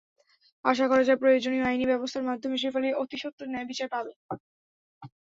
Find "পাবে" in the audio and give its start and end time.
3.93-4.11